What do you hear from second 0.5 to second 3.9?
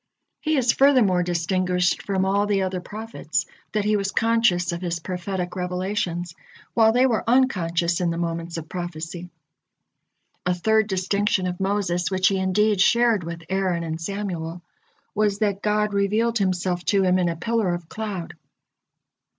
is furthermore distinguished from all the other prophets, that